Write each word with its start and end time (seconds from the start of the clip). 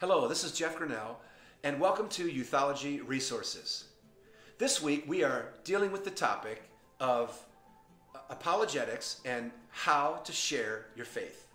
Hello, 0.00 0.26
this 0.26 0.44
is 0.44 0.52
Jeff 0.52 0.78
Grenell, 0.78 1.16
and 1.62 1.78
welcome 1.78 2.08
to 2.08 2.26
YTHology 2.26 3.06
Resources. 3.06 3.84
This 4.56 4.80
week 4.80 5.04
we 5.06 5.22
are 5.24 5.50
dealing 5.62 5.92
with 5.92 6.06
the 6.06 6.10
topic 6.10 6.62
of 7.00 7.38
apologetics 8.30 9.20
and 9.26 9.50
how 9.68 10.22
to 10.24 10.32
share 10.32 10.86
your 10.96 11.04
faith. 11.04 11.48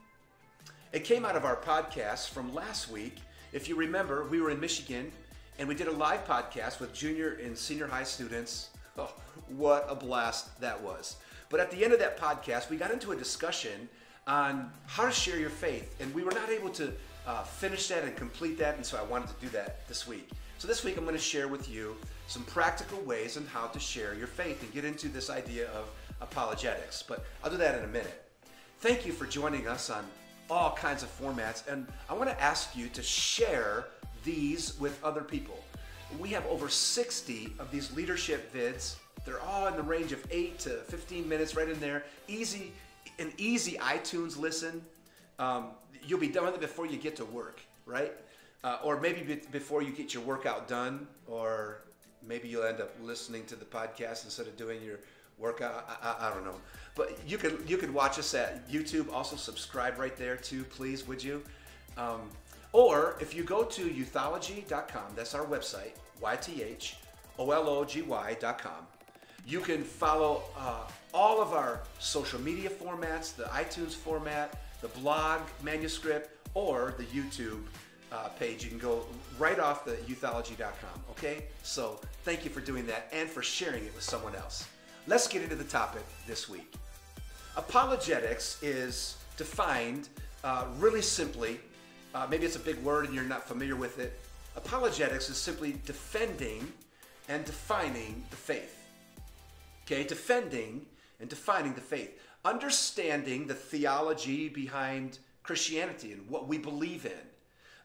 It 0.93 1.03
came 1.05 1.25
out 1.25 1.35
of 1.35 1.43
our 1.43 1.55
podcast 1.55 2.29
from 2.29 2.53
last 2.53 2.91
week. 2.91 3.15
If 3.51 3.67
you 3.67 3.75
remember, 3.75 4.25
we 4.25 4.39
were 4.39 4.51
in 4.51 4.59
Michigan 4.59 5.11
and 5.57 5.67
we 5.67 5.73
did 5.73 5.87
a 5.87 5.93
live 5.93 6.23
podcast 6.27 6.79
with 6.79 6.93
junior 6.93 7.39
and 7.43 7.57
senior 7.57 7.87
high 7.87 8.03
students. 8.03 8.69
Oh, 8.95 9.11
what 9.57 9.87
a 9.89 9.95
blast 9.95 10.61
that 10.61 10.79
was. 10.79 11.15
But 11.49 11.61
at 11.61 11.71
the 11.71 11.83
end 11.83 11.93
of 11.93 11.99
that 11.99 12.19
podcast, 12.19 12.69
we 12.69 12.77
got 12.77 12.91
into 12.91 13.11
a 13.11 13.15
discussion 13.15 13.89
on 14.27 14.71
how 14.87 15.05
to 15.05 15.11
share 15.11 15.39
your 15.39 15.51
faith, 15.51 15.95
and 15.99 16.13
we 16.15 16.23
were 16.23 16.31
not 16.31 16.49
able 16.49 16.69
to 16.69 16.91
uh, 17.27 17.43
finish 17.43 17.87
that 17.89 18.03
and 18.03 18.15
complete 18.15 18.57
that, 18.57 18.75
and 18.75 18.85
so 18.85 18.97
I 18.97 19.03
wanted 19.03 19.27
to 19.29 19.35
do 19.39 19.49
that 19.49 19.87
this 19.87 20.07
week. 20.07 20.29
So 20.57 20.67
this 20.67 20.83
week 20.83 20.97
I'm 20.97 21.03
going 21.03 21.15
to 21.15 21.21
share 21.21 21.47
with 21.47 21.69
you 21.69 21.95
some 22.27 22.43
practical 22.43 22.99
ways 23.01 23.37
on 23.37 23.45
how 23.45 23.67
to 23.67 23.79
share 23.79 24.15
your 24.15 24.27
faith 24.27 24.63
and 24.63 24.73
get 24.73 24.83
into 24.83 25.09
this 25.09 25.29
idea 25.29 25.69
of 25.71 25.91
apologetics. 26.21 27.03
But 27.03 27.23
I'll 27.43 27.51
do 27.51 27.57
that 27.57 27.77
in 27.77 27.83
a 27.83 27.87
minute. 27.87 28.23
Thank 28.79 29.05
you 29.05 29.11
for 29.13 29.25
joining 29.25 29.67
us 29.67 29.91
on 29.91 30.03
all 30.49 30.73
kinds 30.75 31.03
of 31.03 31.19
formats, 31.19 31.67
and 31.67 31.85
I 32.09 32.13
want 32.13 32.29
to 32.29 32.41
ask 32.41 32.75
you 32.75 32.87
to 32.89 33.03
share 33.03 33.85
these 34.23 34.79
with 34.79 35.03
other 35.03 35.21
people. 35.21 35.63
We 36.19 36.29
have 36.29 36.45
over 36.47 36.67
60 36.67 37.53
of 37.59 37.69
these 37.69 37.95
leadership 37.95 38.51
vids. 38.53 38.95
They're 39.23 39.41
all 39.41 39.67
in 39.67 39.75
the 39.75 39.83
range 39.83 40.11
of 40.11 40.25
8 40.31 40.57
to 40.59 40.69
15 40.69 41.27
minutes, 41.29 41.55
right 41.55 41.67
in 41.67 41.79
there. 41.79 42.03
Easy, 42.27 42.71
an 43.19 43.33
easy 43.37 43.77
iTunes 43.77 44.37
listen. 44.37 44.83
Um, 45.39 45.67
you'll 46.05 46.19
be 46.19 46.27
done 46.27 46.45
with 46.45 46.55
it 46.55 46.61
before 46.61 46.85
you 46.85 46.97
get 46.97 47.15
to 47.17 47.25
work, 47.25 47.61
right? 47.85 48.13
Uh, 48.63 48.79
or 48.83 48.99
maybe 48.99 49.21
be- 49.21 49.47
before 49.51 49.81
you 49.81 49.91
get 49.91 50.13
your 50.13 50.23
workout 50.23 50.67
done, 50.67 51.07
or 51.27 51.81
maybe 52.27 52.47
you'll 52.47 52.63
end 52.63 52.81
up 52.81 52.91
listening 53.03 53.45
to 53.45 53.55
the 53.55 53.65
podcast 53.65 54.25
instead 54.25 54.47
of 54.47 54.57
doing 54.57 54.81
your 54.81 54.99
workout. 55.37 55.87
I, 56.01 56.09
I, 56.09 56.29
I 56.29 56.33
don't 56.33 56.45
know, 56.45 56.55
but 56.95 57.17
you 57.27 57.37
could 57.37 57.63
you 57.67 57.77
could 57.77 57.93
watch 57.93 58.17
us 58.17 58.33
at 58.33 58.67
YouTube. 58.69 59.11
Also 59.11 59.35
subscribe 59.35 59.99
right 59.99 60.15
there 60.15 60.37
too, 60.37 60.63
please, 60.63 61.07
would 61.07 61.23
you? 61.23 61.43
Um, 61.97 62.29
or 62.75 63.15
if 63.21 63.33
you 63.33 63.43
go 63.43 63.63
to 63.63 63.89
ythology.com, 63.89 65.13
that's 65.15 65.33
our 65.33 65.45
website, 65.45 65.93
Y-T-H-O-L-O-G-Y.com, 66.19 68.87
you 69.47 69.59
can 69.59 69.83
follow 69.83 70.43
uh, 70.57 70.81
all 71.13 71.41
of 71.41 71.53
our 71.53 71.81
social 71.99 72.41
media 72.41 72.69
formats, 72.69 73.35
the 73.35 73.43
iTunes 73.45 73.93
format, 73.93 74.59
the 74.81 74.87
blog 74.99 75.41
manuscript, 75.63 76.31
or 76.53 76.95
the 76.97 77.03
YouTube 77.05 77.61
uh, 78.11 78.29
page. 78.39 78.63
You 78.63 78.69
can 78.69 78.79
go 78.79 79.05
right 79.37 79.59
off 79.59 79.85
the 79.85 79.93
ythology.com, 79.93 81.01
okay? 81.11 81.45
So 81.63 81.99
thank 82.23 82.43
you 82.43 82.49
for 82.49 82.61
doing 82.61 82.87
that 82.87 83.09
and 83.13 83.29
for 83.29 83.41
sharing 83.41 83.85
it 83.85 83.93
with 83.93 84.03
someone 84.03 84.35
else. 84.35 84.67
Let's 85.07 85.27
get 85.27 85.43
into 85.43 85.55
the 85.55 85.65
topic 85.65 86.03
this 86.27 86.49
week. 86.49 86.73
Apologetics 87.55 88.61
is 88.63 89.17
defined 89.37 90.09
uh, 90.43 90.65
really 90.79 91.01
simply. 91.01 91.59
Uh, 92.13 92.25
maybe 92.29 92.45
it's 92.45 92.55
a 92.55 92.59
big 92.59 92.77
word 92.77 93.05
and 93.05 93.13
you're 93.13 93.23
not 93.23 93.47
familiar 93.47 93.75
with 93.75 93.99
it. 93.99 94.19
Apologetics 94.55 95.29
is 95.29 95.37
simply 95.37 95.75
defending 95.85 96.71
and 97.27 97.43
defining 97.45 98.23
the 98.29 98.35
faith. 98.35 98.84
Okay, 99.85 100.03
defending 100.03 100.87
and 101.19 101.29
defining 101.29 101.73
the 101.73 101.81
faith 101.81 102.19
understanding 102.45 103.47
the 103.47 103.55
theology 103.55 104.47
behind 104.47 105.17
Christianity 105.43 106.13
and 106.13 106.29
what 106.29 106.47
we 106.47 106.59
believe 106.59 107.05
in, 107.05 107.11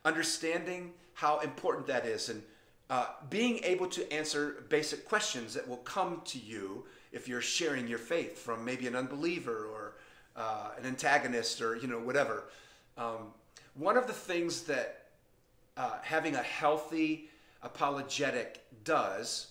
understanding 0.05 0.93
how 1.15 1.41
important 1.41 1.87
that 1.87 2.05
is, 2.05 2.29
and 2.29 2.43
uh, 2.91 3.07
being 3.31 3.61
able 3.65 3.87
to 3.87 4.13
answer 4.13 4.65
basic 4.69 5.09
questions 5.09 5.55
that 5.55 5.67
will 5.67 5.79
come 5.79 6.21
to 6.27 6.39
you 6.39 6.85
if 7.11 7.27
you're 7.27 7.41
sharing 7.41 7.89
your 7.89 7.99
faith 7.99 8.39
from 8.39 8.65
maybe 8.65 8.87
an 8.87 8.95
unbeliever 8.95 9.67
or 9.67 9.95
uh, 10.37 10.71
an 10.79 10.87
antagonist 10.87 11.63
or 11.63 11.77
you 11.77 11.89
know 11.89 11.99
whatever. 11.99 12.45
Um, 12.99 13.33
one 13.75 13.97
of 13.97 14.07
the 14.07 14.13
things 14.13 14.63
that 14.63 15.07
uh, 15.77 15.99
having 16.03 16.35
a 16.35 16.43
healthy 16.43 17.31
apologetic 17.63 18.65
does 18.85 19.50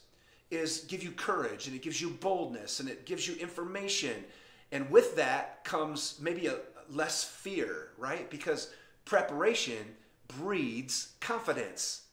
is 0.52 0.80
give 0.88 1.04
you 1.04 1.12
courage 1.12 1.68
and 1.68 1.76
it 1.76 1.82
gives 1.82 2.02
you 2.02 2.10
boldness 2.10 2.80
and 2.80 2.90
it 2.90 3.06
gives 3.06 3.28
you 3.28 3.36
information 3.36 4.24
and 4.72 4.90
with 4.90 5.16
that 5.16 5.64
comes 5.64 6.20
maybe 6.22 6.48
a 6.48 6.58
less 6.90 7.24
fear, 7.24 7.90
right? 7.98 8.30
Because 8.30 8.72
preparation 9.06 9.96
breeds 10.28 11.14
confidence. 11.20 12.04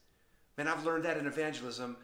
And 0.59 0.69
I've 0.69 0.85
learned 0.85 1.05
that 1.05 1.19
in 1.19 1.27
evangelism. 1.27 1.97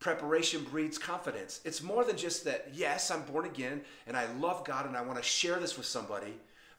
Preparation 0.00 0.64
breeds 0.64 0.96
confidence. 0.96 1.60
It's 1.64 1.82
more 1.82 2.04
than 2.04 2.16
just 2.16 2.44
that, 2.44 2.68
yes, 2.72 3.10
I'm 3.10 3.22
born 3.22 3.44
again 3.44 3.82
and 4.06 4.16
I 4.16 4.26
love 4.38 4.64
God 4.64 4.86
and 4.86 4.96
I 4.96 5.02
want 5.02 5.18
to 5.18 5.24
share 5.24 5.58
this 5.58 5.76
with 5.76 5.86
somebody, 5.86 6.34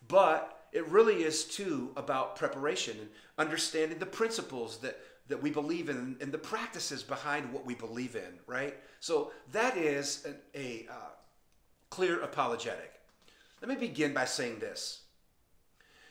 but 0.07 0.67
it 0.71 0.87
really 0.87 1.23
is 1.23 1.43
too 1.43 1.91
about 1.97 2.35
preparation 2.35 2.97
and 2.99 3.09
understanding 3.37 3.99
the 3.99 4.05
principles 4.05 4.77
that, 4.77 4.99
that 5.29 5.41
we 5.41 5.51
believe 5.51 5.89
in 5.89 6.17
and 6.19 6.31
the 6.31 6.37
practices 6.37 7.03
behind 7.03 7.53
what 7.53 7.65
we 7.65 7.75
believe 7.75 8.15
in, 8.15 8.39
right? 8.47 8.75
So 8.99 9.31
that 9.51 9.77
is 9.77 10.25
an, 10.25 10.35
a 10.55 10.87
uh, 10.91 11.11
clear 11.89 12.21
apologetic. 12.21 12.99
Let 13.61 13.69
me 13.69 13.75
begin 13.75 14.13
by 14.13 14.25
saying 14.25 14.59
this. 14.59 15.01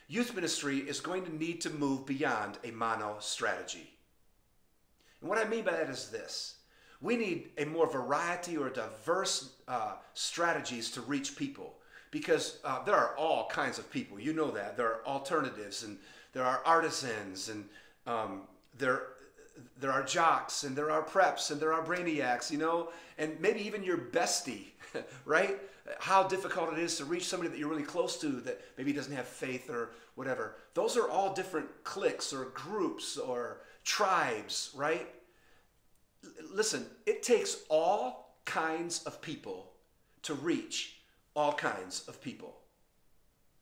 Youth 0.07 0.35
ministry 0.35 0.79
is 0.79 1.01
going 1.01 1.25
to 1.27 1.37
need 1.37 1.61
to 1.63 1.71
move 1.71 2.07
beyond 2.07 2.59
a 2.65 2.71
mono 2.71 3.17
strategy. 3.19 3.91
And 5.21 5.29
what 5.29 5.39
I 5.39 5.49
mean 5.49 5.65
by 5.65 5.73
that 5.73 5.91
is 5.91 6.09
this. 6.09 6.57
We 7.01 7.17
need 7.17 7.51
a 7.59 7.65
more 7.65 7.91
variety 7.91 8.57
or 8.57 8.71
diverse 8.71 9.53
uh, 9.67 9.95
strategies 10.15 10.91
to 10.93 11.01
reach 11.03 11.37
people 11.37 11.75
because 12.11 12.59
uh, 12.65 12.83
there 12.85 12.97
are 12.97 13.17
all 13.17 13.49
kinds 13.49 13.79
of 13.79 13.91
people. 13.91 14.19
You 14.19 14.33
know 14.33 14.51
that. 14.53 14.77
There 14.77 14.87
are 14.87 15.07
alternatives 15.07 15.83
and 15.83 15.99
there 16.33 16.45
are 16.45 16.63
artisans 16.65 17.49
and 17.49 17.69
um, 18.07 18.43
there, 18.77 19.03
there 19.81 19.93
are 19.93 20.03
jocks 20.03 20.65
and 20.65 20.77
there 20.77 20.91
are 20.91 21.03
preps 21.03 21.51
and 21.51 21.61
there 21.61 21.73
are 21.73 21.85
brainiacs, 21.85 22.51
you 22.51 22.59
know, 22.59 22.91
and 23.17 23.39
maybe 23.41 23.61
even 23.61 23.83
your 23.83 23.99
bestie, 23.99 24.67
right? 25.25 25.59
How 26.01 26.23
difficult 26.23 26.73
it 26.73 26.79
is 26.79 26.97
to 26.99 27.05
reach 27.05 27.27
somebody 27.27 27.51
that 27.51 27.59
you're 27.59 27.69
really 27.69 27.83
close 27.83 28.21
to 28.21 28.29
that 28.43 28.61
maybe 28.77 28.93
doesn't 28.93 29.15
have 29.15 29.27
faith 29.27 29.71
or 29.71 29.91
whatever. 30.15 30.57
Those 30.75 30.97
are 30.97 31.09
all 31.09 31.33
different 31.33 31.69
cliques 31.85 32.33
or 32.33 32.47
groups 32.47 33.17
or 33.17 33.63
tribes, 33.85 34.71
right? 34.75 35.09
Listen, 36.53 36.87
it 37.07 37.23
takes 37.23 37.59
all 37.71 38.37
kinds 38.45 39.03
of 39.05 39.23
people 39.23 39.73
to 40.23 40.35
reach 40.35 41.01
all 41.35 41.53
kinds 41.53 42.07
of 42.09 42.21
people. 42.21 42.57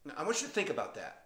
Now, 0.05 0.15
I 0.17 0.23
want 0.25 0.41
you 0.41 0.49
to 0.49 0.53
think 0.53 0.71
about 0.71 0.95
that. 0.95 1.26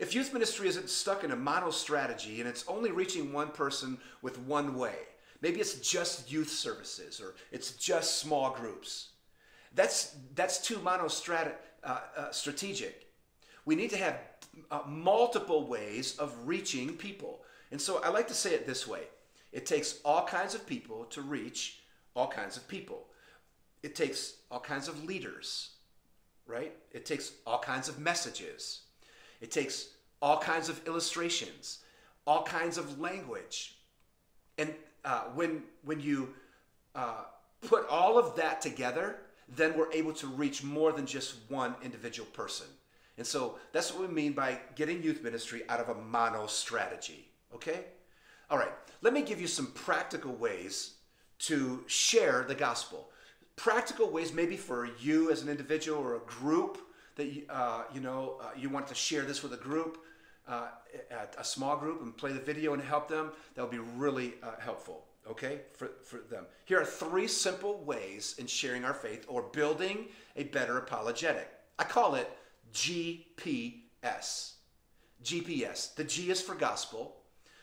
If 0.00 0.14
youth 0.14 0.32
ministry 0.32 0.66
isn't 0.66 0.88
stuck 0.88 1.24
in 1.24 1.30
a 1.30 1.36
mono 1.36 1.70
strategy 1.70 2.40
and 2.40 2.48
it's 2.48 2.64
only 2.66 2.90
reaching 2.90 3.34
one 3.34 3.48
person 3.48 3.98
with 4.22 4.38
one 4.38 4.78
way, 4.78 4.94
maybe 5.42 5.60
it's 5.60 5.74
just 5.74 6.32
youth 6.32 6.48
services 6.48 7.20
or 7.20 7.34
it's 7.52 7.72
just 7.72 8.18
small 8.18 8.50
groups. 8.50 9.10
That's 9.74 10.16
that's 10.34 10.66
too 10.66 10.78
mono 10.78 11.06
uh, 11.06 12.00
uh, 12.16 12.30
strategic. 12.30 13.08
We 13.66 13.74
need 13.74 13.90
to 13.90 13.98
have 13.98 14.18
uh, 14.70 14.80
multiple 14.86 15.66
ways 15.66 16.16
of 16.16 16.34
reaching 16.46 16.94
people. 16.94 17.42
And 17.70 17.78
so 17.78 18.00
I 18.02 18.08
like 18.08 18.28
to 18.28 18.34
say 18.34 18.54
it 18.54 18.66
this 18.66 18.88
way: 18.88 19.02
it 19.52 19.66
takes 19.66 20.00
all 20.02 20.26
kinds 20.26 20.54
of 20.54 20.66
people 20.66 21.04
to 21.10 21.20
reach 21.20 21.80
all 22.16 22.26
kinds 22.26 22.56
of 22.56 22.66
people. 22.68 23.08
It 23.82 23.94
takes 23.94 24.36
all 24.50 24.60
kinds 24.60 24.88
of 24.88 25.04
leaders, 25.04 25.72
right? 26.46 26.72
It 26.90 27.04
takes 27.04 27.32
all 27.46 27.58
kinds 27.58 27.90
of 27.90 27.98
messages. 27.98 28.84
It 29.40 29.50
takes 29.50 29.88
all 30.22 30.38
kinds 30.38 30.68
of 30.68 30.86
illustrations, 30.86 31.78
all 32.26 32.42
kinds 32.42 32.78
of 32.78 33.00
language. 33.00 33.76
And 34.58 34.74
uh, 35.04 35.24
when, 35.34 35.62
when 35.84 36.00
you 36.00 36.34
uh, 36.94 37.24
put 37.62 37.88
all 37.88 38.18
of 38.18 38.36
that 38.36 38.60
together, 38.60 39.16
then 39.48 39.76
we're 39.76 39.92
able 39.92 40.12
to 40.14 40.26
reach 40.26 40.62
more 40.62 40.92
than 40.92 41.06
just 41.06 41.36
one 41.48 41.74
individual 41.82 42.28
person. 42.32 42.66
And 43.18 43.26
so 43.26 43.58
that's 43.72 43.92
what 43.92 44.08
we 44.08 44.14
mean 44.14 44.32
by 44.32 44.60
getting 44.76 45.02
youth 45.02 45.22
ministry 45.22 45.62
out 45.68 45.80
of 45.80 45.88
a 45.88 45.94
mono 45.94 46.46
strategy. 46.46 47.28
Okay? 47.54 47.84
All 48.50 48.58
right, 48.58 48.72
let 49.02 49.12
me 49.12 49.22
give 49.22 49.40
you 49.40 49.46
some 49.46 49.66
practical 49.68 50.32
ways 50.32 50.94
to 51.40 51.82
share 51.86 52.44
the 52.46 52.54
gospel. 52.54 53.10
Practical 53.56 54.10
ways, 54.10 54.32
maybe 54.32 54.56
for 54.56 54.88
you 55.00 55.30
as 55.30 55.42
an 55.42 55.48
individual 55.48 55.98
or 55.98 56.16
a 56.16 56.20
group 56.20 56.78
that 57.20 57.34
you, 57.34 57.42
uh, 57.50 57.82
you 57.92 58.00
know 58.00 58.36
uh, 58.40 58.48
you 58.56 58.70
want 58.70 58.86
to 58.86 58.94
share 58.94 59.22
this 59.22 59.42
with 59.42 59.52
a 59.52 59.58
group, 59.58 59.98
uh, 60.48 60.68
a 61.36 61.44
small 61.44 61.76
group, 61.76 62.00
and 62.00 62.16
play 62.16 62.32
the 62.32 62.40
video 62.40 62.72
and 62.72 62.82
help 62.82 63.08
them. 63.08 63.32
That 63.54 63.62
would 63.62 63.70
be 63.70 63.78
really 63.78 64.34
uh, 64.42 64.52
helpful. 64.58 65.04
Okay, 65.28 65.60
for, 65.74 65.90
for 66.02 66.16
them. 66.30 66.46
Here 66.64 66.80
are 66.80 66.84
three 66.84 67.28
simple 67.28 67.84
ways 67.84 68.36
in 68.38 68.46
sharing 68.46 68.84
our 68.86 68.94
faith 68.94 69.26
or 69.28 69.42
building 69.42 70.06
a 70.34 70.44
better 70.44 70.78
apologetic. 70.78 71.46
I 71.78 71.84
call 71.84 72.14
it 72.14 72.30
GPS. 72.72 74.52
GPS. 75.22 75.94
The 75.94 76.04
G 76.04 76.30
is 76.30 76.40
for 76.40 76.54
gospel. 76.54 77.16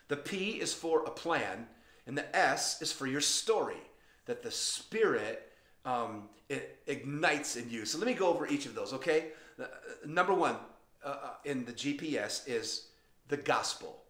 The 0.07 0.17
P 0.17 0.51
is 0.51 0.71
for 0.71 1.03
a 1.03 1.09
plan, 1.09 1.65
and 2.05 2.15
the 2.15 2.37
S 2.37 2.79
is 2.79 2.93
for 2.93 3.07
your 3.07 3.21
story 3.21 3.81
that 4.27 4.43
the 4.43 4.51
Spirit 4.51 5.46
um, 5.87 6.23
it 6.49 6.79
ignites 6.85 7.55
in 7.55 7.69
you. 7.69 7.85
So 7.85 7.97
let 7.97 8.07
me 8.07 8.13
go 8.13 8.27
over 8.27 8.45
each 8.45 8.65
of 8.65 8.75
those, 8.75 8.93
okay? 8.93 9.29
Uh, 9.59 9.65
number 10.05 10.33
one 10.33 10.57
uh, 11.03 11.07
uh 11.07 11.29
in 11.45 11.65
the 11.65 11.71
GPS 11.71 12.47
is 12.47 12.89
the 13.29 13.37
gospel, 13.37 14.03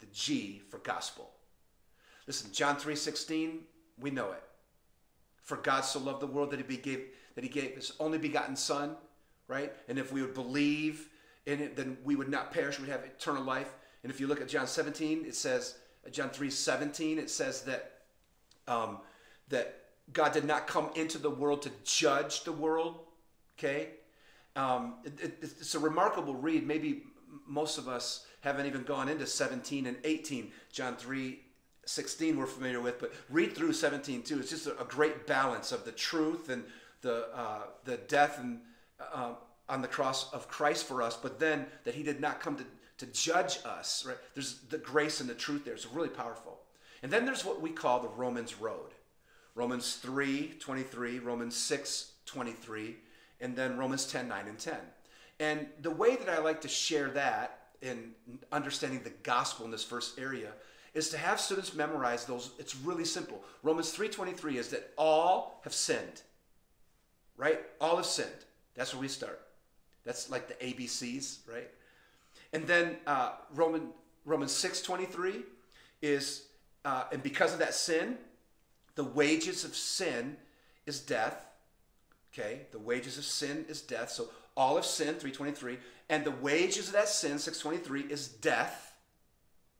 the 0.00 0.06
G 0.12 0.60
for 0.68 0.78
gospel. 0.78 1.30
Listen, 2.26 2.50
John 2.52 2.76
3.16, 2.76 3.58
we 4.00 4.10
know 4.10 4.32
it. 4.32 4.42
For 5.42 5.56
God 5.56 5.82
so 5.82 6.00
loved 6.00 6.20
the 6.20 6.26
world 6.26 6.50
that 6.50 6.60
he 6.60 6.76
gave 6.76 7.06
that 7.34 7.44
he 7.44 7.50
gave 7.50 7.76
his 7.76 7.92
only 8.00 8.18
begotten 8.18 8.56
son, 8.56 8.96
right? 9.46 9.72
And 9.88 9.98
if 9.98 10.12
we 10.12 10.20
would 10.22 10.34
believe 10.34 11.08
in 11.46 11.60
it, 11.60 11.76
then 11.76 11.96
we 12.04 12.16
would 12.16 12.28
not 12.28 12.52
perish, 12.52 12.78
we'd 12.78 12.88
have 12.88 13.04
eternal 13.04 13.44
life. 13.44 13.72
And 14.02 14.12
if 14.12 14.20
you 14.20 14.26
look 14.26 14.40
at 14.40 14.48
John 14.48 14.66
17, 14.66 15.24
it 15.26 15.34
says, 15.34 15.76
John 16.10 16.30
3 16.30 16.50
17, 16.50 17.18
it 17.18 17.30
says 17.30 17.62
that 17.62 17.98
um, 18.66 18.98
that 19.48 19.79
God 20.12 20.32
did 20.32 20.44
not 20.44 20.66
come 20.66 20.90
into 20.94 21.18
the 21.18 21.30
world 21.30 21.62
to 21.62 21.70
judge 21.84 22.44
the 22.44 22.52
world. 22.52 23.00
Okay, 23.58 23.90
um, 24.56 24.94
it, 25.04 25.20
it, 25.20 25.38
it's 25.42 25.74
a 25.74 25.78
remarkable 25.78 26.34
read. 26.34 26.66
Maybe 26.66 27.04
most 27.46 27.78
of 27.78 27.88
us 27.88 28.26
haven't 28.40 28.66
even 28.66 28.82
gone 28.82 29.08
into 29.08 29.26
17 29.26 29.86
and 29.86 29.96
18. 30.04 30.50
John 30.72 30.96
3 30.96 31.40
16 31.86 32.36
we're 32.36 32.46
familiar 32.46 32.80
with, 32.80 33.00
but 33.00 33.12
read 33.30 33.54
through 33.54 33.72
17 33.72 34.22
too. 34.22 34.38
It's 34.38 34.50
just 34.50 34.66
a, 34.66 34.78
a 34.80 34.84
great 34.84 35.26
balance 35.26 35.72
of 35.72 35.84
the 35.84 35.92
truth 35.92 36.48
and 36.48 36.64
the 37.02 37.28
uh, 37.34 37.62
the 37.84 37.96
death 37.96 38.38
and 38.38 38.60
uh, 39.12 39.32
on 39.68 39.82
the 39.82 39.88
cross 39.88 40.32
of 40.32 40.48
Christ 40.48 40.86
for 40.86 41.02
us, 41.02 41.16
but 41.16 41.38
then 41.38 41.66
that 41.84 41.94
He 41.94 42.02
did 42.02 42.20
not 42.20 42.40
come 42.40 42.56
to 42.56 42.64
to 42.98 43.06
judge 43.06 43.58
us. 43.64 44.04
Right? 44.06 44.16
There's 44.34 44.60
the 44.68 44.78
grace 44.78 45.20
and 45.20 45.28
the 45.28 45.34
truth 45.34 45.64
there. 45.64 45.74
It's 45.74 45.86
really 45.86 46.08
powerful. 46.08 46.60
And 47.02 47.10
then 47.10 47.24
there's 47.24 47.44
what 47.44 47.60
we 47.60 47.70
call 47.70 48.00
the 48.00 48.08
Romans 48.08 48.60
Road. 48.60 48.90
Romans 49.54 49.96
3 49.96 50.54
23, 50.58 51.18
Romans 51.18 51.56
6 51.56 52.12
23, 52.26 52.96
and 53.40 53.56
then 53.56 53.76
Romans 53.76 54.06
10 54.06 54.28
9 54.28 54.48
and 54.48 54.58
10. 54.58 54.74
And 55.40 55.66
the 55.80 55.90
way 55.90 56.16
that 56.16 56.28
I 56.28 56.38
like 56.38 56.60
to 56.62 56.68
share 56.68 57.08
that 57.10 57.60
in 57.82 58.12
understanding 58.52 59.02
the 59.02 59.12
gospel 59.22 59.64
in 59.64 59.70
this 59.70 59.84
first 59.84 60.18
area 60.18 60.52
is 60.92 61.08
to 61.10 61.18
have 61.18 61.40
students 61.40 61.74
memorize 61.74 62.24
those. 62.24 62.50
It's 62.58 62.76
really 62.76 63.04
simple. 63.04 63.42
Romans 63.62 63.92
3:23 63.96 64.56
is 64.56 64.68
that 64.68 64.92
all 64.96 65.60
have 65.64 65.72
sinned. 65.72 66.22
Right? 67.36 67.60
All 67.80 67.96
have 67.96 68.06
sinned. 68.06 68.44
That's 68.74 68.92
where 68.92 69.00
we 69.00 69.08
start. 69.08 69.40
That's 70.04 70.30
like 70.30 70.48
the 70.48 70.54
ABCs, 70.64 71.38
right? 71.50 71.70
And 72.52 72.66
then 72.66 72.98
uh, 73.06 73.32
Roman 73.54 73.90
Romans 74.24 74.52
6:23 74.52 75.44
is 76.02 76.46
uh, 76.84 77.04
and 77.12 77.22
because 77.22 77.52
of 77.52 77.58
that 77.60 77.74
sin, 77.74 78.18
the 78.94 79.04
wages 79.04 79.64
of 79.64 79.74
sin 79.74 80.36
is 80.86 81.00
death. 81.00 81.46
Okay, 82.32 82.62
the 82.70 82.78
wages 82.78 83.18
of 83.18 83.24
sin 83.24 83.64
is 83.68 83.80
death. 83.80 84.10
So 84.10 84.28
all 84.56 84.78
of 84.78 84.84
sin, 84.84 85.14
323, 85.14 85.78
and 86.08 86.24
the 86.24 86.30
wages 86.30 86.88
of 86.88 86.92
that 86.94 87.08
sin, 87.08 87.38
623, 87.38 88.12
is 88.12 88.28
death. 88.28 88.94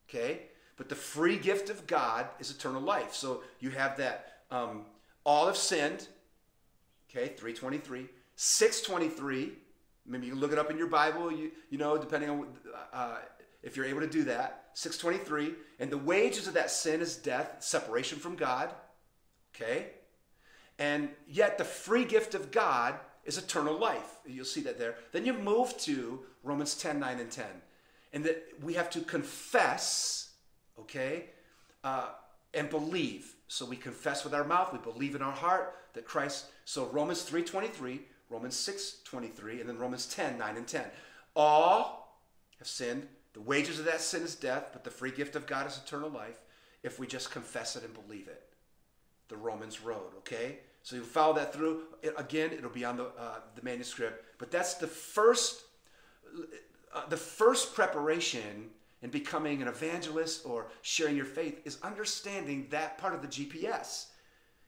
Okay, 0.09 0.43
but 0.77 0.89
the 0.89 0.95
free 0.95 1.37
gift 1.37 1.71
of 1.71 1.87
God 1.87 2.27
is 2.41 2.51
eternal 2.51 2.81
life. 2.81 3.15
So 3.15 3.43
you 3.61 3.71
have 3.71 3.97
that 3.99 4.43
um, 4.51 4.85
all 5.25 5.47
have 5.47 5.57
sinned. 5.57 6.09
Okay, 7.11 7.29
323, 7.29 8.09
623. 8.37 9.53
Maybe 10.07 10.27
you 10.27 10.33
can 10.33 10.41
look 10.41 10.53
it 10.53 10.59
up 10.59 10.71
in 10.71 10.79
your 10.79 10.89
Bible. 10.89 11.31
You 11.31 11.53
you 11.69 11.79
know, 11.79 11.97
depending 11.99 12.31
on 12.31 12.47
uh, 12.93 13.17
if 13.63 13.77
you're 13.77 13.87
able 13.87 14.01
to 14.01 14.09
do 14.09 14.25
that. 14.25 14.57
623, 14.75 15.55
and 15.81 15.91
the 15.91 15.99
wages 15.99 16.47
of 16.47 16.55
that 16.55 16.71
sin 16.71 17.01
is 17.01 17.17
death, 17.17 17.57
separation 17.59 18.19
from 18.19 18.37
God. 18.37 18.73
Okay? 19.55 19.91
And 20.79 21.11
yet 21.29 21.59
the 21.59 21.65
free 21.65 22.05
gift 22.05 22.35
of 22.35 22.51
God 22.51 22.95
is 23.25 23.37
eternal 23.37 23.79
life. 23.79 24.17
You'll 24.27 24.47
see 24.47 24.63
that 24.63 24.79
there. 24.79 24.97
Then 25.13 25.27
you 25.27 25.35
move 25.35 25.77
to 25.79 26.21
Romans 26.43 26.75
10 26.75 26.99
9 26.99 27.21
and 27.21 27.31
10. 27.31 27.45
And 28.13 28.25
that 28.25 28.43
we 28.63 28.75
have 28.75 28.91
to 28.91 29.01
confess, 29.03 30.31
okay, 30.79 31.27
uh, 31.85 32.09
and 32.55 32.69
believe. 32.71 33.35
So 33.47 33.65
we 33.65 33.77
confess 33.77 34.25
with 34.25 34.35
our 34.35 34.43
mouth, 34.43 34.73
we 34.73 34.79
believe 34.79 35.15
in 35.15 35.23
our 35.23 35.33
heart 35.33 35.77
that 35.93 36.07
Christ. 36.07 36.47
So 36.65 36.87
Romans 36.87 37.23
3 37.23 37.43
23, 37.43 38.01
Romans 38.31 38.57
6 38.57 39.03
23, 39.05 39.61
and 39.61 39.69
then 39.69 39.79
Romans 39.79 40.07
10 40.07 40.39
9 40.39 40.57
and 40.57 40.67
10. 40.67 40.85
All 41.37 42.19
have 42.59 42.69
sinned. 42.69 43.07
The 43.33 43.41
wages 43.41 43.79
of 43.79 43.85
that 43.85 44.01
sin 44.01 44.23
is 44.23 44.35
death, 44.35 44.71
but 44.73 44.83
the 44.83 44.91
free 44.91 45.13
gift 45.13 45.37
of 45.37 45.47
God 45.47 45.67
is 45.67 45.79
eternal 45.85 46.11
life 46.11 46.43
if 46.83 46.99
we 46.99 47.07
just 47.07 47.31
confess 47.31 47.77
it 47.77 47.85
and 47.85 47.95
believe 47.95 48.27
it 48.27 48.50
the 49.31 49.37
Romans 49.37 49.81
road. 49.81 50.13
Okay, 50.19 50.59
so 50.83 50.97
you 50.97 51.03
follow 51.03 51.35
that 51.35 51.55
through. 51.55 51.85
It, 52.03 52.13
again, 52.19 52.51
it'll 52.53 52.69
be 52.69 52.85
on 52.85 52.99
the 52.99 53.07
uh, 53.19 53.39
the 53.55 53.63
manuscript, 53.63 54.25
but 54.39 54.51
that's 54.51 54.75
the 54.75 54.87
first 54.87 55.63
uh, 56.95 57.07
the 57.09 57.17
first 57.17 57.75
preparation 57.75 58.69
in 59.03 59.11
becoming 59.11 59.63
an 59.63 59.69
evangelist 59.69 60.45
or 60.45 60.67
sharing 60.83 61.17
your 61.17 61.25
faith 61.25 61.63
is 61.65 61.79
understanding 61.83 62.67
that 62.71 62.99
part 62.99 63.15
of 63.15 63.23
the 63.23 63.29
GPS, 63.29 64.07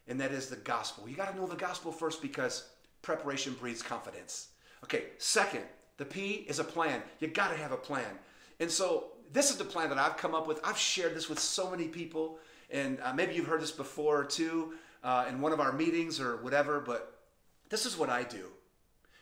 and 0.09 0.19
that 0.21 0.33
is 0.33 0.47
the 0.47 0.57
gospel. 0.57 1.07
You 1.09 1.17
got 1.17 1.31
to 1.31 1.37
know 1.39 1.47
the 1.47 1.57
gospel 1.57 1.93
first 1.93 2.23
because 2.23 2.71
preparation 3.03 3.55
breeds 3.61 3.83
confidence. 3.83 4.49
Okay, 4.85 5.05
second, 5.19 5.65
the 5.99 6.05
P 6.05 6.47
is 6.49 6.59
a 6.59 6.65
plan. 6.65 7.03
You 7.21 7.29
got 7.29 7.51
to 7.51 7.57
have 7.57 7.73
a 7.73 7.77
plan. 7.77 8.19
And 8.61 8.71
so 8.71 9.13
this 9.33 9.51
is 9.51 9.57
the 9.57 9.65
plan 9.65 9.89
that 9.91 9.99
I've 9.99 10.17
come 10.17 10.35
up 10.35 10.47
with. 10.47 10.61
I've 10.65 10.79
shared 10.79 11.15
this 11.15 11.29
with 11.29 11.39
so 11.39 11.71
many 11.71 11.89
people. 11.89 12.39
And 12.73 12.99
uh, 13.03 13.13
maybe 13.13 13.35
you've 13.35 13.47
heard 13.47 13.61
this 13.61 13.71
before 13.71 14.25
too 14.25 14.73
uh, 15.05 15.27
in 15.29 15.41
one 15.41 15.53
of 15.53 15.61
our 15.61 15.73
meetings 15.73 16.19
or 16.19 16.39
whatever, 16.39 16.81
but 16.81 17.21
this 17.69 17.87
is 17.87 17.97
what 17.97 18.09
I 18.11 18.23
do. 18.23 18.47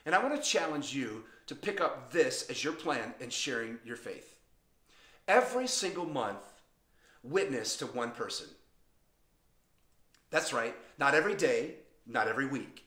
And 0.06 0.14
I 0.14 0.22
want 0.22 0.34
to 0.34 0.48
challenge 0.48 0.94
you 0.94 1.24
to 1.46 1.54
pick 1.54 1.80
up 1.80 2.12
this 2.12 2.48
as 2.48 2.62
your 2.62 2.72
plan 2.72 3.12
in 3.20 3.28
sharing 3.28 3.78
your 3.84 3.96
faith. 3.96 4.36
Every 5.26 5.66
single 5.66 6.06
month, 6.06 6.44
witness 7.22 7.76
to 7.78 7.86
one 7.86 8.12
person. 8.12 8.46
That's 10.30 10.52
right, 10.52 10.74
not 10.98 11.14
every 11.14 11.34
day, 11.34 11.74
not 12.06 12.28
every 12.28 12.46
week. 12.46 12.84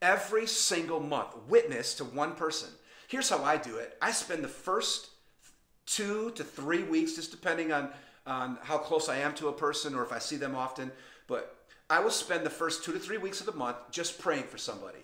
Every 0.00 0.46
single 0.46 1.00
month, 1.00 1.34
witness 1.48 1.94
to 1.94 2.04
one 2.04 2.34
person. 2.34 2.68
Here's 3.08 3.30
how 3.30 3.42
I 3.42 3.56
do 3.56 3.76
it 3.78 3.96
I 4.00 4.12
spend 4.12 4.44
the 4.44 4.48
first 4.48 5.08
two 5.86 6.30
to 6.32 6.44
three 6.44 6.84
weeks, 6.84 7.14
just 7.14 7.30
depending 7.30 7.72
on 7.72 7.90
on 8.28 8.58
how 8.62 8.78
close 8.78 9.08
I 9.08 9.18
am 9.18 9.34
to 9.34 9.48
a 9.48 9.52
person 9.52 9.94
or 9.94 10.04
if 10.04 10.12
I 10.12 10.18
see 10.18 10.36
them 10.36 10.54
often, 10.54 10.92
but 11.26 11.56
I 11.90 12.00
will 12.00 12.10
spend 12.10 12.44
the 12.44 12.50
first 12.50 12.84
two 12.84 12.92
to 12.92 12.98
three 12.98 13.16
weeks 13.16 13.40
of 13.40 13.46
the 13.46 13.52
month 13.52 13.76
just 13.90 14.18
praying 14.18 14.44
for 14.44 14.58
somebody, 14.58 14.98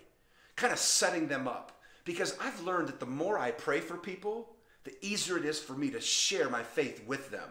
kind 0.55 0.71
of 0.71 0.79
setting 0.79 1.27
them 1.27 1.47
up. 1.47 1.71
Because 2.05 2.37
I've 2.39 2.61
learned 2.61 2.87
that 2.87 2.99
the 2.99 3.07
more 3.07 3.39
I 3.39 3.49
pray 3.49 3.79
for 3.79 3.97
people, 3.97 4.55
the 4.83 4.93
easier 5.03 5.37
it 5.37 5.45
is 5.45 5.59
for 5.59 5.73
me 5.73 5.89
to 5.89 5.99
share 5.99 6.49
my 6.49 6.61
faith 6.61 7.03
with 7.07 7.31
them. 7.31 7.49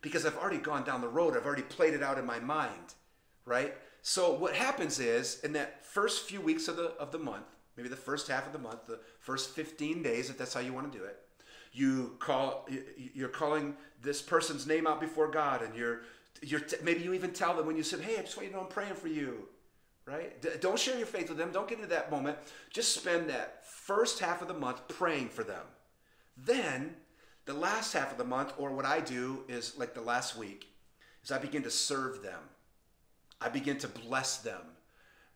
Because 0.00 0.24
I've 0.24 0.38
already 0.38 0.58
gone 0.58 0.84
down 0.84 1.00
the 1.00 1.08
road, 1.08 1.36
I've 1.36 1.46
already 1.46 1.62
played 1.62 1.94
it 1.94 2.02
out 2.02 2.18
in 2.18 2.24
my 2.24 2.38
mind, 2.38 2.94
right? 3.44 3.74
So 4.02 4.32
what 4.32 4.54
happens 4.54 5.00
is 5.00 5.40
in 5.42 5.54
that 5.54 5.84
first 5.84 6.28
few 6.28 6.40
weeks 6.40 6.68
of 6.68 6.76
the 6.76 6.90
of 7.00 7.10
the 7.10 7.18
month, 7.18 7.46
maybe 7.76 7.88
the 7.88 7.96
first 7.96 8.28
half 8.28 8.46
of 8.46 8.52
the 8.52 8.58
month, 8.58 8.86
the 8.86 9.00
first 9.18 9.50
15 9.50 10.02
days, 10.02 10.30
if 10.30 10.38
that's 10.38 10.54
how 10.54 10.60
you 10.60 10.72
want 10.72 10.92
to 10.92 10.96
do 10.96 11.04
it, 11.04 11.23
you 11.74 12.14
call 12.20 12.66
you're 12.96 13.28
calling 13.28 13.76
this 14.00 14.22
person's 14.22 14.66
name 14.66 14.86
out 14.86 15.00
before 15.00 15.28
God, 15.28 15.62
and 15.62 15.74
you're 15.74 16.02
you're 16.40 16.62
maybe 16.82 17.02
you 17.02 17.12
even 17.12 17.32
tell 17.32 17.54
them 17.54 17.66
when 17.66 17.76
you 17.76 17.82
said, 17.82 18.00
"Hey, 18.00 18.16
I 18.16 18.22
just 18.22 18.36
want 18.36 18.46
you 18.46 18.52
to 18.52 18.56
know 18.56 18.62
I'm 18.62 18.68
praying 18.68 18.94
for 18.94 19.08
you." 19.08 19.48
Right? 20.06 20.40
D- 20.40 20.50
don't 20.60 20.78
share 20.78 20.96
your 20.96 21.06
faith 21.06 21.30
with 21.30 21.38
them. 21.38 21.50
Don't 21.50 21.66
get 21.66 21.78
into 21.78 21.88
that 21.90 22.10
moment. 22.10 22.36
Just 22.70 22.94
spend 22.94 23.28
that 23.30 23.66
first 23.66 24.20
half 24.20 24.42
of 24.42 24.48
the 24.48 24.54
month 24.54 24.86
praying 24.86 25.30
for 25.30 25.42
them. 25.42 25.64
Then, 26.36 26.96
the 27.46 27.54
last 27.54 27.92
half 27.94 28.12
of 28.12 28.18
the 28.18 28.24
month, 28.24 28.52
or 28.58 28.72
what 28.72 28.84
I 28.84 29.00
do 29.00 29.44
is 29.48 29.76
like 29.78 29.94
the 29.94 30.02
last 30.02 30.36
week, 30.36 30.66
is 31.24 31.32
I 31.32 31.38
begin 31.38 31.62
to 31.62 31.70
serve 31.70 32.22
them. 32.22 32.40
I 33.40 33.48
begin 33.48 33.78
to 33.78 33.88
bless 33.88 34.38
them. 34.38 34.60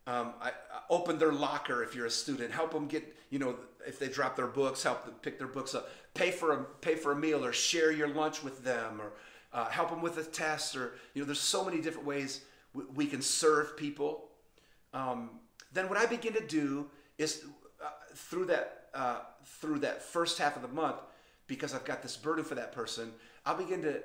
Um, 0.08 0.32
I, 0.40 0.48
I, 0.48 0.52
open 0.88 1.18
their 1.18 1.32
locker 1.32 1.82
if 1.82 1.94
you're 1.94 2.06
a 2.06 2.10
student. 2.10 2.50
Help 2.50 2.72
them 2.72 2.86
get, 2.86 3.14
you 3.28 3.38
know, 3.38 3.56
if 3.86 3.98
they 3.98 4.08
drop 4.08 4.36
their 4.36 4.46
books, 4.46 4.82
help 4.82 5.04
them 5.04 5.12
pick 5.20 5.38
their 5.38 5.48
books 5.48 5.74
up. 5.74 5.90
Pay 6.14 6.30
for 6.30 6.52
a 6.52 6.64
pay 6.80 6.94
for 6.94 7.12
a 7.12 7.16
meal 7.16 7.44
or 7.44 7.52
share 7.52 7.92
your 7.92 8.08
lunch 8.08 8.42
with 8.42 8.64
them 8.64 9.02
or 9.02 9.12
uh, 9.52 9.66
help 9.66 9.90
them 9.90 10.00
with 10.00 10.16
a 10.16 10.24
test 10.24 10.76
or 10.76 10.94
you 11.12 11.20
know. 11.20 11.26
There's 11.26 11.38
so 11.38 11.62
many 11.62 11.82
different 11.82 12.06
ways 12.06 12.40
we, 12.72 12.84
we 12.94 13.06
can 13.06 13.20
serve 13.20 13.76
people. 13.76 14.30
Um, 14.94 15.28
then 15.74 15.90
what 15.90 15.98
I 15.98 16.06
begin 16.06 16.32
to 16.32 16.46
do 16.46 16.88
is 17.18 17.44
uh, 17.84 17.90
through 18.14 18.46
that 18.46 18.86
uh, 18.94 19.18
through 19.44 19.80
that 19.80 20.02
first 20.02 20.38
half 20.38 20.56
of 20.56 20.62
the 20.62 20.68
month, 20.68 21.02
because 21.48 21.74
I've 21.74 21.84
got 21.84 22.02
this 22.02 22.16
burden 22.16 22.46
for 22.46 22.54
that 22.54 22.72
person, 22.72 23.12
I'll 23.44 23.58
begin 23.58 23.82
to 23.82 24.02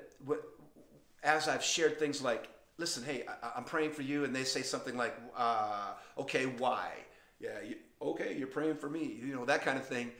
as 1.22 1.48
I've 1.48 1.64
shared 1.64 1.98
things 1.98 2.20
like 2.20 2.50
listen, 2.78 3.04
hey, 3.04 3.24
I, 3.42 3.58
am 3.58 3.64
praying 3.64 3.92
for 3.92 4.02
you, 4.02 4.24
and 4.24 4.34
they 4.34 4.44
say 4.44 4.62
something 4.62 4.96
like, 4.96 5.14
uh, 5.36 5.92
okay, 6.18 6.46
why? 6.46 6.90
Yeah, 7.40 7.60
you, 7.66 7.76
okay, 8.00 8.36
you're 8.36 8.48
praying 8.48 8.76
for 8.76 8.88
me, 8.88 9.20
you 9.24 9.34
know, 9.34 9.44
that 9.44 9.62
kind 9.62 9.78
of 9.78 9.86
thing. 9.86 10.10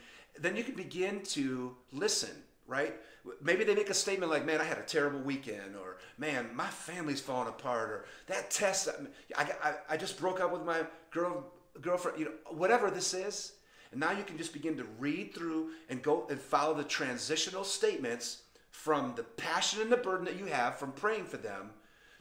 Then 0.40 0.56
you 0.56 0.64
can 0.64 0.74
begin 0.74 1.22
to 1.22 1.76
listen. 1.92 2.30
right? 2.66 2.94
Maybe 3.42 3.64
they 3.64 3.74
make 3.74 3.90
a 3.90 3.94
statement 3.94 4.30
like, 4.30 4.44
man, 4.44 4.60
I 4.60 4.64
had 4.64 4.78
a 4.78 4.82
terrible 4.82 5.20
weekend, 5.20 5.76
or 5.76 5.98
man, 6.18 6.50
my 6.54 6.66
family's 6.68 7.20
falling 7.20 7.48
apart, 7.48 7.90
or 7.90 8.04
that 8.26 8.50
test, 8.50 8.88
I, 9.36 9.52
I, 9.62 9.74
I 9.90 9.96
just 9.96 10.18
broke 10.18 10.40
up 10.40 10.52
with 10.52 10.62
my 10.62 10.82
girl, 11.10 11.52
girlfriend, 11.80 12.18
you 12.18 12.26
know, 12.26 12.32
whatever 12.50 12.90
this 12.90 13.14
is. 13.14 13.52
And 13.90 14.00
now 14.00 14.10
you 14.10 14.24
can 14.24 14.36
just 14.36 14.52
begin 14.52 14.76
to 14.78 14.84
read 14.98 15.34
through 15.34 15.70
and 15.88 16.02
go 16.02 16.26
and 16.28 16.40
follow 16.40 16.74
the 16.74 16.82
transitional 16.84 17.62
statements 17.62 18.42
from 18.70 19.14
the 19.14 19.22
passion 19.22 19.80
and 19.80 19.92
the 19.92 19.96
burden 19.96 20.24
that 20.24 20.36
you 20.36 20.46
have 20.46 20.78
from 20.78 20.90
praying 20.92 21.26
for 21.26 21.36
them 21.36 21.70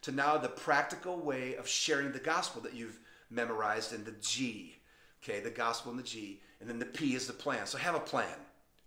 to 0.04 0.12
now 0.12 0.38
the 0.38 0.50
practical 0.50 1.18
way 1.18 1.56
of 1.56 1.68
sharing 1.68 2.12
the 2.12 2.20
gospel 2.20 2.62
that 2.62 2.74
you've 2.74 3.00
memorized 3.30 3.94
in 3.94 4.04
the 4.04 4.14
G. 4.22 4.76
Okay, 5.24 5.40
the 5.40 5.50
gospel 5.50 5.92
in 5.92 5.98
the 5.98 6.04
G. 6.04 6.42
And 6.60 6.70
then 6.70 6.80
the 6.80 6.86
P 6.86 7.16
is 7.16 7.28
the 7.28 7.34
plan. 7.34 7.66
So 7.66 7.78
have 7.78 7.96
a 7.96 8.00
plan. 8.00 8.36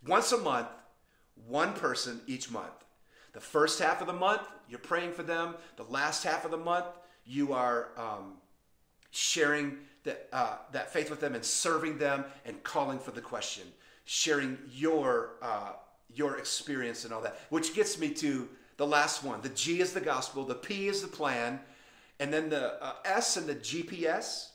Once 0.06 0.32
a 0.32 0.38
month, 0.38 0.68
one 1.46 1.72
person 1.72 2.20
each 2.26 2.50
month. 2.50 2.84
The 3.32 3.40
first 3.40 3.80
half 3.80 4.00
of 4.00 4.06
the 4.06 4.12
month, 4.12 4.42
you're 4.68 4.78
praying 4.78 5.12
for 5.12 5.22
them. 5.22 5.54
The 5.76 5.84
last 5.84 6.22
half 6.24 6.44
of 6.44 6.50
the 6.50 6.56
month, 6.56 6.86
you 7.24 7.52
are 7.52 7.88
um, 7.96 8.34
sharing 9.10 9.78
that, 10.04 10.28
uh, 10.32 10.56
that 10.72 10.92
faith 10.92 11.10
with 11.10 11.20
them 11.20 11.34
and 11.34 11.44
serving 11.44 11.98
them 11.98 12.24
and 12.44 12.62
calling 12.62 12.98
for 12.98 13.10
the 13.10 13.20
question, 13.20 13.64
sharing 14.04 14.58
your, 14.70 15.32
uh, 15.42 15.72
your 16.14 16.38
experience 16.38 17.04
and 17.04 17.12
all 17.12 17.20
that. 17.22 17.38
Which 17.50 17.74
gets 17.74 17.98
me 17.98 18.10
to 18.14 18.48
the 18.76 18.86
last 18.86 19.24
one. 19.24 19.40
The 19.40 19.48
G 19.50 19.80
is 19.80 19.92
the 19.92 20.00
gospel, 20.00 20.44
the 20.44 20.54
P 20.54 20.88
is 20.88 21.02
the 21.02 21.08
plan, 21.08 21.60
and 22.20 22.32
then 22.32 22.48
the 22.48 22.82
uh, 22.82 22.94
S 23.04 23.36
and 23.36 23.46
the 23.46 23.54
GPS 23.54 24.50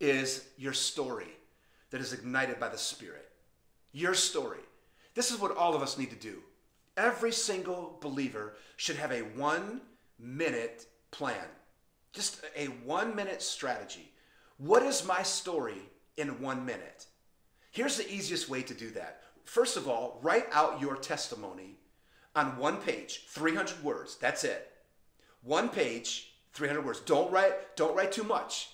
is 0.00 0.46
your 0.56 0.72
story 0.72 1.30
that 1.90 2.00
is 2.00 2.12
ignited 2.12 2.60
by 2.60 2.68
the 2.68 2.78
Spirit. 2.78 3.30
Your 3.92 4.14
story. 4.14 4.60
This 5.14 5.30
is 5.30 5.40
what 5.40 5.56
all 5.56 5.74
of 5.74 5.82
us 5.82 5.96
need 5.96 6.10
to 6.10 6.16
do. 6.16 6.42
Every 6.96 7.32
single 7.32 7.98
believer 8.00 8.54
should 8.76 8.96
have 8.96 9.12
a 9.12 9.20
one 9.20 9.80
minute 10.18 10.86
plan, 11.10 11.46
just 12.12 12.42
a 12.56 12.66
one 12.66 13.14
minute 13.14 13.42
strategy. 13.42 14.12
What 14.58 14.82
is 14.82 15.06
my 15.06 15.22
story 15.22 15.80
in 16.16 16.40
one 16.40 16.64
minute? 16.64 17.06
Here's 17.70 17.96
the 17.96 18.10
easiest 18.10 18.48
way 18.48 18.62
to 18.62 18.74
do 18.74 18.90
that. 18.92 19.22
First 19.44 19.76
of 19.76 19.88
all, 19.88 20.18
write 20.22 20.46
out 20.52 20.80
your 20.80 20.96
testimony 20.96 21.75
on 22.36 22.58
one 22.58 22.76
page, 22.76 23.24
300 23.28 23.82
words. 23.82 24.16
That's 24.16 24.44
it. 24.44 24.70
One 25.42 25.70
page, 25.70 26.34
300 26.52 26.84
words. 26.84 27.00
Don't 27.00 27.32
write, 27.32 27.74
don't 27.76 27.96
write 27.96 28.12
too 28.12 28.24
much. 28.24 28.68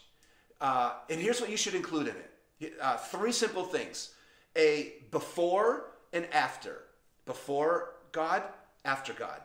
Uh, 0.60 0.94
and 1.08 1.20
here's 1.20 1.40
what 1.40 1.48
you 1.48 1.56
should 1.56 1.74
include 1.74 2.08
in 2.08 2.16
it. 2.16 2.74
Uh, 2.80 2.96
three 2.96 3.32
simple 3.32 3.64
things. 3.64 4.14
A 4.56 4.94
before 5.10 5.92
and 6.12 6.26
after. 6.32 6.82
Before 7.24 7.94
God, 8.10 8.42
after 8.84 9.12
God. 9.12 9.40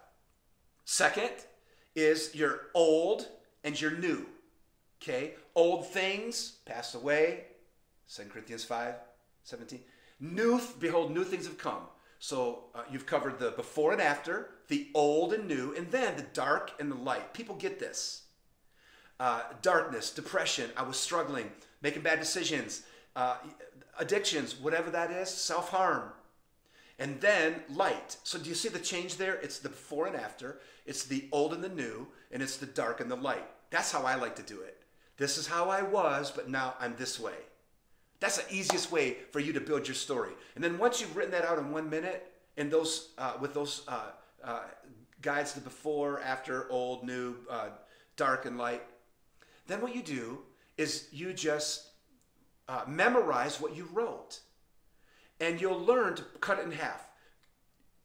Second 0.84 1.32
is 1.96 2.34
your 2.34 2.62
old 2.74 3.28
and 3.64 3.80
your 3.80 3.92
new. 3.92 4.26
Okay? 5.02 5.36
Old 5.54 5.88
things 5.88 6.58
passed 6.66 6.96
away. 6.96 7.46
2 8.14 8.24
Corinthians 8.32 8.64
5, 8.64 8.96
17. 9.44 9.80
New, 10.20 10.60
behold, 10.80 11.12
new 11.12 11.24
things 11.24 11.46
have 11.46 11.58
come. 11.58 11.82
So 12.20 12.66
uh, 12.74 12.84
you've 12.92 13.06
covered 13.06 13.40
the 13.40 13.52
before 13.52 13.92
and 13.92 14.02
after, 14.02 14.50
the 14.68 14.88
old 14.94 15.34
and 15.34 15.48
new, 15.48 15.74
and 15.76 15.90
then 15.92 16.16
the 16.16 16.26
dark 16.34 16.72
and 16.80 16.92
the 16.92 16.96
light. 16.96 17.34
People 17.34 17.56
get 17.56 17.80
this. 17.80 18.24
Uh, 19.20 19.42
darkness, 19.62 20.12
depression, 20.12 20.70
I 20.78 20.84
was 20.84 20.98
struggling, 20.98 21.52
making 21.82 22.04
bad 22.04 22.20
decisions, 22.20 22.84
uh, 23.16 23.38
addictions, 23.98 24.60
whatever 24.60 24.92
that 24.92 25.10
is, 25.12 25.30
self 25.30 25.70
harm, 25.70 26.12
and 27.00 27.20
then 27.22 27.62
light. 27.70 28.18
So 28.24 28.38
do 28.38 28.50
you 28.50 28.56
see 28.56 28.70
the 28.70 28.80
change 28.80 29.18
there? 29.18 29.36
It's 29.36 29.60
the 29.60 29.70
before 29.70 30.08
and 30.08 30.16
after. 30.16 30.60
It's 30.86 31.04
the 31.04 31.28
old 31.32 31.54
and 31.54 31.64
the 31.64 31.70
new, 31.70 32.08
and 32.32 32.44
it's 32.44 32.58
the 32.58 32.66
dark 32.66 33.00
and 33.00 33.10
the 33.10 33.16
light. 33.16 33.46
That's 33.70 33.92
how 33.92 34.04
I 34.04 34.16
like 34.16 34.36
to 34.36 34.44
do 34.44 34.62
it. 34.62 34.84
This 35.18 35.38
is 35.38 35.48
how 35.48 35.70
I 35.70 35.82
was, 35.82 36.32
but 36.32 36.50
now 36.50 36.76
I'm 36.80 36.96
this 36.96 37.20
way. 37.20 37.34
That's 38.20 38.42
the 38.42 38.54
easiest 38.54 38.92
way 38.92 39.18
for 39.32 39.40
you 39.40 39.54
to 39.54 39.62
build 39.62 39.88
your 39.88 39.96
story. 39.96 40.32
And 40.56 40.64
then 40.64 40.78
once 40.78 41.00
you've 41.00 41.16
written 41.16 41.32
that 41.32 41.46
out 41.46 41.60
in 41.60 41.72
one 41.72 41.90
minute, 41.90 42.32
and 42.58 42.72
those 42.72 43.10
uh, 43.18 43.34
with 43.40 43.54
those 43.54 43.84
uh, 43.88 44.10
uh, 44.44 44.64
guides 45.22 45.54
to 45.54 45.60
before, 45.60 46.20
after, 46.22 46.70
old, 46.72 47.04
new, 47.04 47.36
uh, 47.50 47.70
dark, 48.16 48.46
and 48.46 48.58
light, 48.58 48.82
then 49.68 49.82
what 49.82 49.96
you 49.96 50.02
do 50.02 50.40
is 50.78 51.08
you 51.12 51.34
just 51.34 51.90
uh, 52.68 52.84
memorize 52.88 53.62
what 53.62 53.76
you 53.76 53.88
wrote 53.94 54.40
and 55.40 55.62
you'll 55.62 55.80
learn 55.80 56.16
to 56.16 56.24
cut 56.40 56.60
it 56.60 56.66
in 56.66 56.72
half. 56.72 57.08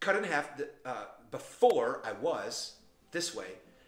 Cut 0.00 0.16
in 0.16 0.24
half 0.24 0.50
uh, 0.84 1.04
before 1.30 2.02
I 2.04 2.12
was 2.12 2.76
this 3.10 3.34
way, 3.34 3.46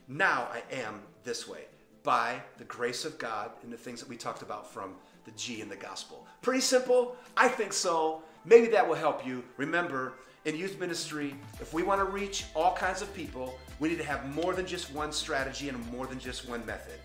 now 0.08 0.48
I 0.52 0.62
am 0.74 1.02
this 1.24 1.48
way 1.48 1.64
by 2.02 2.40
the 2.58 2.64
grace 2.64 3.04
of 3.04 3.18
God 3.18 3.50
and 3.62 3.72
the 3.72 3.76
things 3.76 4.00
that 4.00 4.08
we 4.08 4.16
talked 4.16 4.42
about 4.42 4.70
from 4.72 4.94
the 5.24 5.30
G 5.32 5.60
in 5.60 5.68
the 5.68 5.76
gospel. 5.76 6.26
Pretty 6.42 6.60
simple? 6.60 7.16
I 7.36 7.48
think 7.48 7.72
so. 7.72 8.22
Maybe 8.44 8.66
that 8.68 8.86
will 8.86 8.94
help 8.94 9.26
you. 9.26 9.42
Remember, 9.56 10.14
in 10.44 10.56
youth 10.56 10.78
ministry, 10.78 11.34
if 11.60 11.72
we 11.72 11.82
want 11.82 12.00
to 12.00 12.04
reach 12.04 12.44
all 12.54 12.74
kinds 12.74 13.00
of 13.00 13.12
people, 13.14 13.58
we 13.80 13.88
need 13.88 13.98
to 13.98 14.04
have 14.04 14.34
more 14.34 14.52
than 14.52 14.66
just 14.66 14.92
one 14.92 15.12
strategy 15.12 15.68
and 15.68 15.92
more 15.92 16.06
than 16.06 16.18
just 16.18 16.48
one 16.48 16.64
method. 16.66 16.98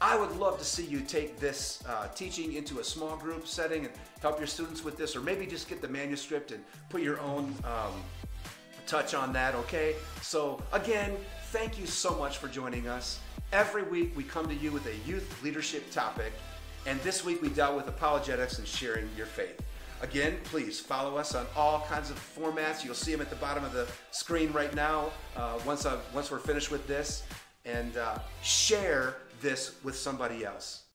I 0.00 0.16
would 0.16 0.36
love 0.36 0.58
to 0.58 0.64
see 0.64 0.84
you 0.84 1.00
take 1.00 1.40
this 1.40 1.82
uh, 1.88 2.06
teaching 2.08 2.52
into 2.52 2.78
a 2.78 2.84
small 2.84 3.16
group 3.16 3.48
setting 3.48 3.84
and 3.84 3.92
help 4.20 4.38
your 4.38 4.46
students 4.46 4.84
with 4.84 4.96
this, 4.96 5.16
or 5.16 5.20
maybe 5.20 5.44
just 5.44 5.68
get 5.68 5.82
the 5.82 5.88
manuscript 5.88 6.52
and 6.52 6.62
put 6.88 7.02
your 7.02 7.18
own 7.20 7.52
um, 7.64 7.92
touch 8.86 9.12
on 9.12 9.32
that, 9.32 9.56
okay? 9.56 9.96
So, 10.22 10.62
again, 10.72 11.16
thank 11.50 11.80
you 11.80 11.86
so 11.86 12.16
much 12.16 12.38
for 12.38 12.46
joining 12.46 12.86
us. 12.86 13.18
Every 13.52 13.82
week 13.82 14.16
we 14.16 14.22
come 14.22 14.46
to 14.46 14.54
you 14.54 14.70
with 14.70 14.86
a 14.86 14.94
youth 15.08 15.42
leadership 15.42 15.90
topic, 15.90 16.32
and 16.86 17.00
this 17.00 17.24
week 17.24 17.42
we 17.42 17.48
dealt 17.48 17.76
with 17.76 17.88
apologetics 17.88 18.58
and 18.58 18.66
sharing 18.66 19.08
your 19.16 19.26
faith. 19.26 19.60
Again, 20.00 20.38
please 20.44 20.78
follow 20.78 21.16
us 21.16 21.34
on 21.34 21.46
all 21.56 21.84
kinds 21.88 22.10
of 22.10 22.16
formats. 22.16 22.84
You'll 22.84 22.94
see 22.94 23.10
them 23.10 23.20
at 23.20 23.30
the 23.30 23.36
bottom 23.36 23.64
of 23.64 23.72
the 23.72 23.88
screen 24.12 24.52
right 24.52 24.72
now 24.74 25.10
uh, 25.36 25.58
once, 25.66 25.86
I've, 25.86 26.00
once 26.14 26.30
we're 26.30 26.38
finished 26.38 26.70
with 26.70 26.86
this. 26.86 27.24
And 27.64 27.96
uh, 27.96 28.18
share 28.42 29.16
this 29.40 29.74
with 29.82 29.96
somebody 29.96 30.44
else. 30.44 30.84